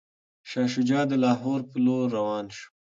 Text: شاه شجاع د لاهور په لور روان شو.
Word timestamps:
شاه 0.49 0.67
شجاع 0.73 1.03
د 1.09 1.13
لاهور 1.23 1.59
په 1.69 1.77
لور 1.85 2.05
روان 2.17 2.45
شو. 2.57 2.65